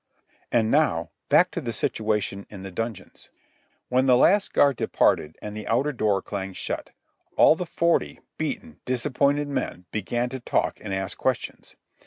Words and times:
And 0.51 0.71
now 0.71 1.11
back 1.29 1.51
to 1.51 1.61
the 1.61 1.71
situation 1.71 2.47
in 2.49 2.63
the 2.63 2.71
dungeons. 2.71 3.29
When 3.87 4.07
the 4.07 4.17
last 4.17 4.51
guard 4.51 4.75
departed 4.77 5.37
and 5.43 5.55
the 5.55 5.67
outer 5.67 5.91
door 5.91 6.23
clanged 6.23 6.57
shut, 6.57 6.89
all 7.37 7.53
the 7.55 7.67
forty 7.67 8.19
beaten, 8.35 8.79
disappointed 8.85 9.47
men 9.47 9.85
began 9.91 10.29
to 10.29 10.39
talk 10.39 10.79
and 10.83 10.91
ask 10.91 11.19
questions. 11.19 11.75